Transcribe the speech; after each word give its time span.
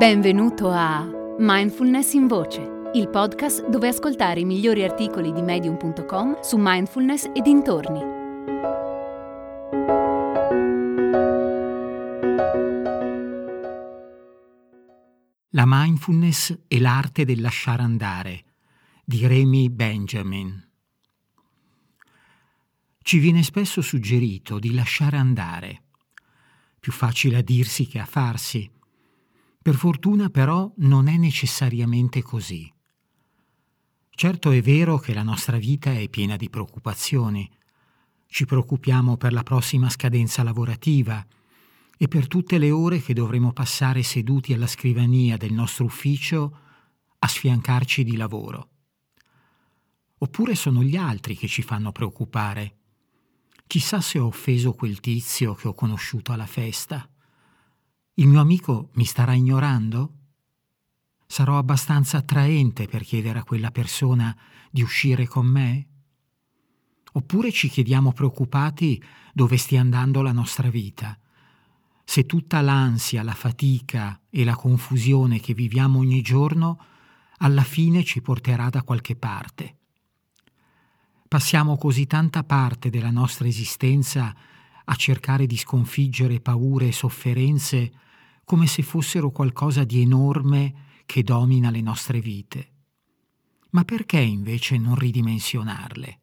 Benvenuto 0.00 0.70
a 0.70 1.06
Mindfulness 1.38 2.14
in 2.14 2.26
Voce, 2.26 2.90
il 2.94 3.10
podcast 3.10 3.68
dove 3.68 3.88
ascoltare 3.88 4.40
i 4.40 4.46
migliori 4.46 4.82
articoli 4.82 5.30
di 5.30 5.42
medium.com 5.42 6.40
su 6.40 6.56
mindfulness 6.58 7.30
e 7.34 7.42
dintorni. 7.42 8.00
La 15.50 15.64
mindfulness 15.66 16.58
e 16.66 16.80
l'arte 16.80 17.26
del 17.26 17.42
lasciare 17.42 17.82
andare 17.82 18.44
di 19.04 19.26
Remy 19.26 19.68
Benjamin. 19.68 20.66
Ci 23.02 23.18
viene 23.18 23.42
spesso 23.42 23.82
suggerito 23.82 24.58
di 24.58 24.72
lasciare 24.72 25.18
andare. 25.18 25.82
Più 26.80 26.90
facile 26.90 27.36
a 27.36 27.42
dirsi 27.42 27.86
che 27.86 27.98
a 27.98 28.06
farsi 28.06 28.78
per 29.62 29.74
fortuna 29.74 30.30
però 30.30 30.72
non 30.78 31.06
è 31.06 31.16
necessariamente 31.18 32.22
così. 32.22 32.72
Certo 34.08 34.50
è 34.50 34.62
vero 34.62 34.98
che 34.98 35.12
la 35.12 35.22
nostra 35.22 35.58
vita 35.58 35.92
è 35.92 36.08
piena 36.08 36.36
di 36.36 36.48
preoccupazioni. 36.48 37.50
Ci 38.26 38.46
preoccupiamo 38.46 39.16
per 39.16 39.32
la 39.32 39.42
prossima 39.42 39.90
scadenza 39.90 40.42
lavorativa 40.42 41.24
e 41.98 42.08
per 42.08 42.26
tutte 42.26 42.56
le 42.56 42.70
ore 42.70 43.02
che 43.02 43.12
dovremo 43.12 43.52
passare 43.52 44.02
seduti 44.02 44.54
alla 44.54 44.66
scrivania 44.66 45.36
del 45.36 45.52
nostro 45.52 45.84
ufficio 45.84 46.58
a 47.18 47.28
sfiancarci 47.28 48.02
di 48.02 48.16
lavoro. 48.16 48.68
Oppure 50.18 50.54
sono 50.54 50.82
gli 50.82 50.96
altri 50.96 51.36
che 51.36 51.48
ci 51.48 51.60
fanno 51.60 51.92
preoccupare. 51.92 52.76
Chissà 53.66 54.00
se 54.00 54.18
ho 54.18 54.26
offeso 54.26 54.72
quel 54.72 55.00
tizio 55.00 55.54
che 55.54 55.68
ho 55.68 55.74
conosciuto 55.74 56.32
alla 56.32 56.46
festa. 56.46 57.06
Il 58.20 58.28
mio 58.28 58.40
amico 58.40 58.90
mi 58.96 59.06
starà 59.06 59.32
ignorando? 59.32 60.16
Sarò 61.26 61.56
abbastanza 61.56 62.18
attraente 62.18 62.86
per 62.86 63.02
chiedere 63.02 63.38
a 63.38 63.44
quella 63.44 63.70
persona 63.70 64.36
di 64.70 64.82
uscire 64.82 65.26
con 65.26 65.46
me? 65.46 65.86
Oppure 67.12 67.50
ci 67.50 67.70
chiediamo 67.70 68.12
preoccupati 68.12 69.02
dove 69.32 69.56
stia 69.56 69.80
andando 69.80 70.20
la 70.20 70.32
nostra 70.32 70.68
vita? 70.68 71.18
Se 72.04 72.26
tutta 72.26 72.60
l'ansia, 72.60 73.22
la 73.22 73.32
fatica 73.32 74.20
e 74.28 74.44
la 74.44 74.54
confusione 74.54 75.40
che 75.40 75.54
viviamo 75.54 76.00
ogni 76.00 76.20
giorno 76.20 76.78
alla 77.38 77.64
fine 77.64 78.04
ci 78.04 78.20
porterà 78.20 78.68
da 78.68 78.82
qualche 78.82 79.16
parte. 79.16 79.78
Passiamo 81.26 81.78
così 81.78 82.06
tanta 82.06 82.44
parte 82.44 82.90
della 82.90 83.10
nostra 83.10 83.48
esistenza 83.48 84.36
a 84.84 84.94
cercare 84.94 85.46
di 85.46 85.56
sconfiggere 85.56 86.40
paure 86.40 86.88
e 86.88 86.92
sofferenze 86.92 87.92
come 88.50 88.66
se 88.66 88.82
fossero 88.82 89.30
qualcosa 89.30 89.84
di 89.84 90.00
enorme 90.00 91.02
che 91.06 91.22
domina 91.22 91.70
le 91.70 91.80
nostre 91.80 92.18
vite. 92.18 92.72
Ma 93.70 93.84
perché 93.84 94.18
invece 94.18 94.76
non 94.76 94.96
ridimensionarle? 94.96 96.20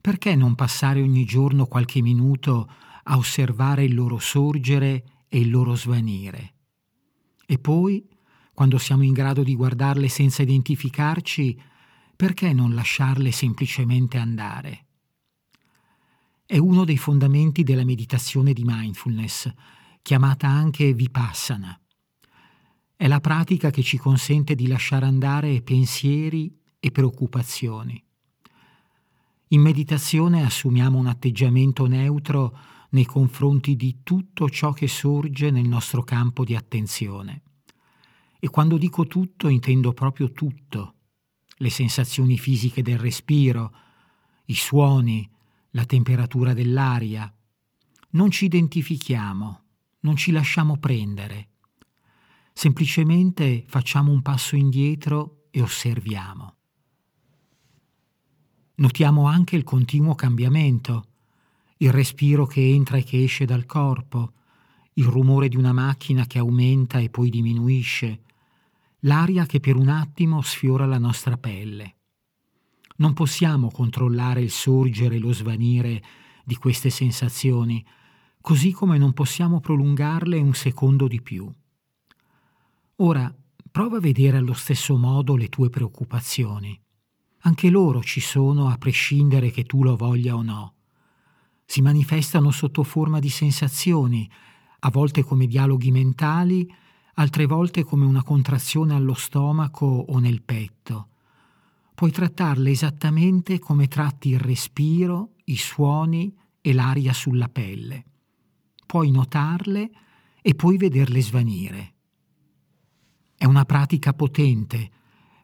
Perché 0.00 0.34
non 0.34 0.54
passare 0.54 1.02
ogni 1.02 1.26
giorno 1.26 1.66
qualche 1.66 2.00
minuto 2.00 2.72
a 3.02 3.18
osservare 3.18 3.84
il 3.84 3.94
loro 3.94 4.18
sorgere 4.18 5.24
e 5.28 5.38
il 5.40 5.50
loro 5.50 5.74
svanire? 5.74 6.54
E 7.44 7.58
poi, 7.58 8.08
quando 8.54 8.78
siamo 8.78 9.02
in 9.02 9.12
grado 9.12 9.42
di 9.42 9.54
guardarle 9.54 10.08
senza 10.08 10.40
identificarci, 10.40 11.60
perché 12.16 12.54
non 12.54 12.72
lasciarle 12.72 13.32
semplicemente 13.32 14.16
andare? 14.16 14.86
È 16.46 16.56
uno 16.56 16.86
dei 16.86 16.96
fondamenti 16.96 17.64
della 17.64 17.84
meditazione 17.84 18.54
di 18.54 18.62
mindfulness, 18.64 19.52
chiamata 20.08 20.48
anche 20.48 20.94
vipassana. 20.94 21.78
È 22.96 23.06
la 23.06 23.20
pratica 23.20 23.68
che 23.68 23.82
ci 23.82 23.98
consente 23.98 24.54
di 24.54 24.66
lasciare 24.66 25.04
andare 25.04 25.60
pensieri 25.60 26.50
e 26.80 26.90
preoccupazioni. 26.90 28.02
In 29.48 29.60
meditazione 29.60 30.46
assumiamo 30.46 30.96
un 30.96 31.08
atteggiamento 31.08 31.84
neutro 31.84 32.58
nei 32.92 33.04
confronti 33.04 33.76
di 33.76 33.98
tutto 34.02 34.48
ciò 34.48 34.72
che 34.72 34.88
sorge 34.88 35.50
nel 35.50 35.68
nostro 35.68 36.02
campo 36.04 36.42
di 36.42 36.56
attenzione. 36.56 37.42
E 38.40 38.48
quando 38.48 38.78
dico 38.78 39.06
tutto 39.06 39.48
intendo 39.48 39.92
proprio 39.92 40.32
tutto, 40.32 40.94
le 41.56 41.68
sensazioni 41.68 42.38
fisiche 42.38 42.80
del 42.80 42.98
respiro, 42.98 43.74
i 44.46 44.54
suoni, 44.54 45.30
la 45.72 45.84
temperatura 45.84 46.54
dell'aria. 46.54 47.30
Non 48.12 48.30
ci 48.30 48.46
identifichiamo, 48.46 49.64
non 50.00 50.16
ci 50.16 50.30
lasciamo 50.30 50.78
prendere. 50.78 51.48
Semplicemente 52.52 53.64
facciamo 53.66 54.12
un 54.12 54.22
passo 54.22 54.56
indietro 54.56 55.46
e 55.50 55.62
osserviamo. 55.62 56.56
Notiamo 58.76 59.26
anche 59.26 59.56
il 59.56 59.64
continuo 59.64 60.14
cambiamento, 60.14 61.04
il 61.78 61.92
respiro 61.92 62.46
che 62.46 62.60
entra 62.60 62.96
e 62.96 63.04
che 63.04 63.22
esce 63.22 63.44
dal 63.44 63.66
corpo, 63.66 64.32
il 64.94 65.04
rumore 65.04 65.48
di 65.48 65.56
una 65.56 65.72
macchina 65.72 66.26
che 66.26 66.38
aumenta 66.38 66.98
e 66.98 67.10
poi 67.10 67.30
diminuisce, 67.30 68.22
l'aria 69.00 69.46
che 69.46 69.60
per 69.60 69.76
un 69.76 69.88
attimo 69.88 70.42
sfiora 70.42 70.86
la 70.86 70.98
nostra 70.98 71.36
pelle. 71.36 71.96
Non 72.96 73.12
possiamo 73.14 73.70
controllare 73.70 74.42
il 74.42 74.50
sorgere 74.50 75.16
e 75.16 75.20
lo 75.20 75.32
svanire 75.32 76.02
di 76.44 76.56
queste 76.56 76.90
sensazioni, 76.90 77.84
così 78.48 78.72
come 78.72 78.96
non 78.96 79.12
possiamo 79.12 79.60
prolungarle 79.60 80.38
un 80.38 80.54
secondo 80.54 81.06
di 81.06 81.20
più. 81.20 81.52
Ora, 82.96 83.30
prova 83.70 83.98
a 83.98 84.00
vedere 84.00 84.38
allo 84.38 84.54
stesso 84.54 84.96
modo 84.96 85.36
le 85.36 85.50
tue 85.50 85.68
preoccupazioni. 85.68 86.80
Anche 87.40 87.68
loro 87.68 88.02
ci 88.02 88.20
sono 88.20 88.68
a 88.68 88.78
prescindere 88.78 89.50
che 89.50 89.64
tu 89.64 89.82
lo 89.82 89.96
voglia 89.96 90.34
o 90.34 90.40
no. 90.40 90.76
Si 91.66 91.82
manifestano 91.82 92.50
sotto 92.50 92.84
forma 92.84 93.18
di 93.18 93.28
sensazioni, 93.28 94.26
a 94.78 94.88
volte 94.90 95.22
come 95.22 95.46
dialoghi 95.46 95.90
mentali, 95.90 96.66
altre 97.16 97.44
volte 97.44 97.84
come 97.84 98.06
una 98.06 98.22
contrazione 98.22 98.94
allo 98.94 99.12
stomaco 99.12 99.84
o 99.84 100.18
nel 100.20 100.40
petto. 100.40 101.08
Puoi 101.94 102.10
trattarle 102.10 102.70
esattamente 102.70 103.58
come 103.58 103.88
tratti 103.88 104.30
il 104.30 104.40
respiro, 104.40 105.32
i 105.44 105.56
suoni 105.58 106.34
e 106.62 106.72
l'aria 106.72 107.12
sulla 107.12 107.50
pelle 107.50 108.04
puoi 108.88 109.10
notarle 109.10 109.90
e 110.40 110.54
poi 110.54 110.78
vederle 110.78 111.20
svanire. 111.20 111.94
È 113.36 113.44
una 113.44 113.66
pratica 113.66 114.14
potente, 114.14 114.90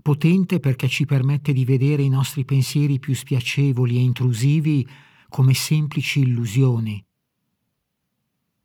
potente 0.00 0.60
perché 0.60 0.86
ci 0.86 1.06
permette 1.06 1.52
di 1.52 1.64
vedere 1.64 2.04
i 2.04 2.08
nostri 2.08 2.44
pensieri 2.44 3.00
più 3.00 3.16
spiacevoli 3.16 3.96
e 3.96 4.00
intrusivi 4.00 4.88
come 5.28 5.54
semplici 5.54 6.20
illusioni. 6.20 7.04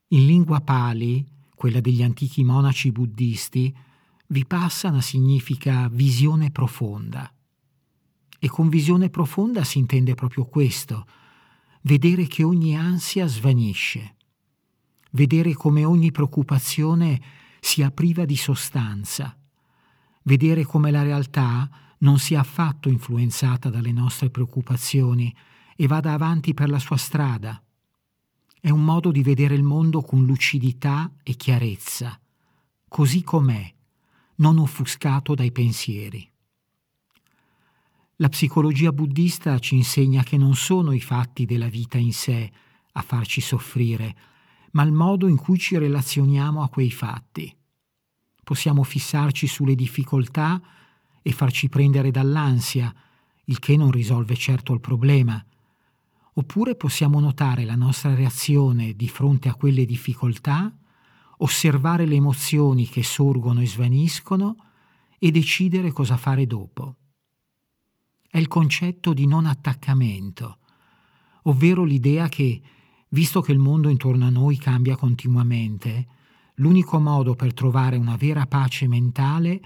In 0.10 0.26
lingua 0.28 0.62
pali, 0.62 1.26
quella 1.56 1.82
degli 1.82 2.04
antichi 2.04 2.44
monaci 2.44 2.92
buddisti, 2.92 3.76
vipassana 4.28 5.02
significa 5.02 5.90
visione 5.90 6.52
profonda. 6.52 7.34
E 8.38 8.48
con 8.48 8.70
visione 8.70 9.10
profonda 9.10 9.64
si 9.64 9.80
intende 9.80 10.14
proprio 10.14 10.46
questo, 10.46 11.08
vedere 11.82 12.28
che 12.28 12.44
ogni 12.44 12.78
ansia 12.78 13.26
svanisce 13.26 14.17
vedere 15.18 15.56
come 15.56 15.84
ogni 15.84 16.12
preoccupazione 16.12 17.20
sia 17.60 17.90
priva 17.90 18.24
di 18.24 18.38
sostanza, 18.38 19.36
vedere 20.22 20.64
come 20.64 20.92
la 20.92 21.02
realtà 21.02 21.68
non 22.00 22.20
sia 22.20 22.42
affatto 22.42 22.88
influenzata 22.88 23.72
dalle 23.72 23.92
nostre 23.92 24.30
preoccupazioni 24.30 25.36
e 25.76 25.88
vada 25.88 26.14
avanti 26.14 26.54
per 26.54 26.70
la 26.70 26.78
sua 26.78 26.98
strada. 26.98 27.60
È 28.62 28.70
un 28.70 28.84
modo 28.84 29.10
di 29.12 29.24
vedere 29.24 29.56
il 29.56 29.64
mondo 29.64 30.02
con 30.02 30.24
lucidità 30.24 31.12
e 31.24 31.34
chiarezza, 31.34 32.20
così 32.88 33.24
com'è, 33.24 33.74
non 34.36 34.60
offuscato 34.60 35.34
dai 35.34 35.52
pensieri. 35.52 36.30
La 38.18 38.30
psicologia 38.30 38.92
buddista 38.92 39.58
ci 39.58 39.74
insegna 39.74 40.22
che 40.22 40.38
non 40.38 40.56
sono 40.56 40.92
i 40.92 41.02
fatti 41.02 41.46
della 41.46 41.70
vita 41.70 41.98
in 41.98 42.14
sé 42.14 42.52
a 42.92 43.02
farci 43.02 43.42
soffrire, 43.42 44.16
ma 44.78 44.84
il 44.84 44.92
modo 44.92 45.28
in 45.28 45.38
cui 45.38 45.58
ci 45.58 45.76
relazioniamo 45.76 46.62
a 46.62 46.70
quei 46.70 46.92
fatti. 46.92 47.52
Possiamo 48.44 48.84
fissarci 48.84 49.48
sulle 49.48 49.74
difficoltà 49.74 50.62
e 51.24 51.32
farci 51.32 51.68
prendere 51.68 52.12
dall'ansia, 52.12 52.94
il 53.46 53.58
che 53.58 53.76
non 53.76 53.90
risolve 53.90 54.36
certo 54.36 54.74
il 54.74 54.80
problema. 54.80 55.44
Oppure 56.34 56.76
possiamo 56.76 57.20
notare 57.20 57.66
la 57.66 57.74
nostra 57.74 58.14
reazione 58.14 58.94
di 58.94 59.10
fronte 59.10 59.50
a 59.50 59.56
quelle 59.56 59.84
difficoltà, 59.84 60.72
osservare 61.38 62.06
le 62.06 62.16
emozioni 62.16 62.88
che 62.88 63.02
sorgono 63.02 63.62
e 63.62 63.66
svaniscono 63.66 64.58
e 65.18 65.32
decidere 65.32 65.92
cosa 65.92 66.18
fare 66.18 66.46
dopo. 66.46 66.98
È 68.30 68.38
il 68.38 68.48
concetto 68.48 69.14
di 69.14 69.26
non 69.26 69.48
attaccamento, 69.48 70.60
ovvero 71.46 71.84
l'idea 71.84 72.30
che 72.30 72.62
Visto 73.10 73.42
che 73.42 73.54
il 73.54 73.60
mondo 73.60 73.90
intorno 73.90 74.26
a 74.26 74.30
noi 74.30 74.58
cambia 74.58 74.96
continuamente, 74.98 76.08
l'unico 76.56 77.00
modo 77.00 77.36
per 77.36 77.54
trovare 77.54 77.96
una 77.96 78.18
vera 78.18 78.46
pace 78.48 78.88
mentale 78.88 79.62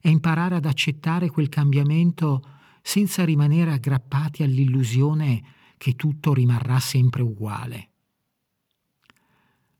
è 0.00 0.08
imparare 0.08 0.54
ad 0.54 0.66
accettare 0.66 1.28
quel 1.28 1.48
cambiamento 1.48 2.42
senza 2.82 3.24
rimanere 3.24 3.72
aggrappati 3.72 4.44
all'illusione 4.44 5.42
che 5.76 5.96
tutto 5.96 6.32
rimarrà 6.32 6.78
sempre 6.78 7.22
uguale. 7.22 7.90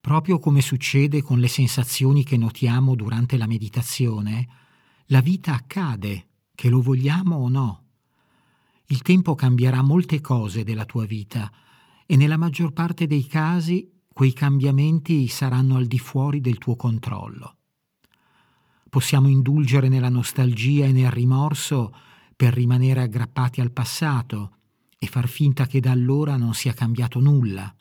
Proprio 0.00 0.38
come 0.41 0.61
succede 0.61 1.23
con 1.23 1.38
le 1.38 1.49
sensazioni 1.49 2.25
che 2.25 2.37
notiamo 2.37 2.97
durante 2.97 3.37
la 3.37 3.47
meditazione, 3.47 4.49
la 5.06 5.20
vita 5.20 5.55
accade, 5.55 6.29
che 6.55 6.69
lo 6.69 6.81
vogliamo 6.81 7.37
o 7.37 7.49
no. 7.49 7.82
Il 8.87 9.03
tempo 9.03 9.35
cambierà 9.35 9.82
molte 9.82 10.20
cose 10.20 10.64
della 10.64 10.85
tua 10.85 11.06
vita 11.06 11.50
e 12.06 12.17
nella 12.17 12.37
maggior 12.37 12.73
parte 12.73 13.06
dei 13.06 13.26
casi 13.26 13.91
quei 14.12 14.32
cambiamenti 14.32 15.29
saranno 15.29 15.76
al 15.76 15.87
di 15.87 15.99
fuori 15.99 16.41
del 16.41 16.58
tuo 16.58 16.76
controllo. 16.76 17.56
Possiamo 18.88 19.29
indulgere 19.29 19.88
nella 19.88 20.08
nostalgia 20.08 20.87
e 20.87 20.93
nel 20.93 21.11
rimorso 21.11 21.94
per 22.35 22.55
rimanere 22.55 23.03
aggrappati 23.03 23.61
al 23.61 23.73
passato 23.73 24.53
e 24.99 25.06
far 25.06 25.29
finta 25.29 25.67
che 25.67 25.81
da 25.81 25.91
allora 25.91 26.37
non 26.37 26.55
sia 26.55 26.73
cambiato 26.73 27.20
nulla 27.20 27.75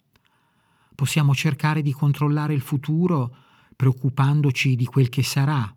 possiamo 0.95 1.35
cercare 1.35 1.81
di 1.81 1.91
controllare 1.91 2.53
il 2.53 2.61
futuro 2.61 3.35
preoccupandoci 3.75 4.75
di 4.75 4.85
quel 4.85 5.09
che 5.09 5.21
sarà. 5.21 5.75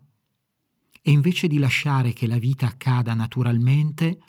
E 1.01 1.11
invece 1.11 1.47
di 1.47 1.59
lasciare 1.59 2.13
che 2.13 2.25
la 2.25 2.37
vita 2.37 2.65
accada 2.65 3.13
naturalmente, 3.13 4.19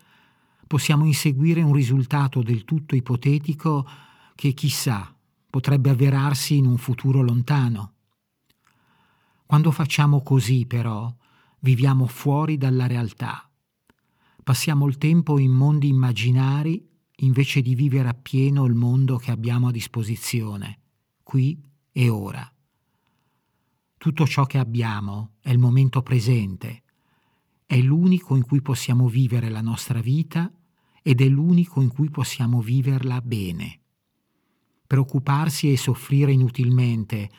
possiamo 0.67 1.05
inseguire 1.05 1.63
un 1.63 1.73
risultato 1.73 2.43
del 2.43 2.65
tutto 2.65 2.95
ipotetico 2.95 3.89
che 4.41 4.55
chissà 4.55 5.15
potrebbe 5.51 5.91
avverarsi 5.91 6.57
in 6.57 6.65
un 6.65 6.79
futuro 6.79 7.21
lontano. 7.21 7.93
Quando 9.45 9.71
facciamo 9.71 10.23
così, 10.23 10.65
però, 10.65 11.15
viviamo 11.59 12.07
fuori 12.07 12.57
dalla 12.57 12.87
realtà. 12.87 13.47
Passiamo 14.43 14.87
il 14.87 14.97
tempo 14.97 15.39
in 15.39 15.51
mondi 15.51 15.89
immaginari 15.89 16.89
invece 17.17 17.61
di 17.61 17.75
vivere 17.75 18.09
appieno 18.09 18.65
il 18.65 18.73
mondo 18.73 19.19
che 19.19 19.31
abbiamo 19.31 19.69
a 19.69 19.73
disposizione 19.73 20.79
qui 21.23 21.63
e 21.93 22.09
ora. 22.09 22.51
Tutto 23.99 24.27
ciò 24.27 24.47
che 24.47 24.57
abbiamo 24.57 25.33
è 25.43 25.51
il 25.51 25.59
momento 25.59 26.01
presente, 26.01 26.85
è 27.67 27.79
l'unico 27.79 28.37
in 28.37 28.47
cui 28.47 28.63
possiamo 28.63 29.07
vivere 29.07 29.51
la 29.51 29.61
nostra 29.61 30.01
vita 30.01 30.51
ed 31.03 31.21
è 31.21 31.29
l'unico 31.29 31.83
in 31.83 31.89
cui 31.89 32.09
possiamo 32.09 32.63
viverla 32.63 33.21
bene. 33.21 33.80
Preoccuparsi 34.91 35.71
e 35.71 35.77
soffrire 35.77 36.33
inutilmente 36.33 37.31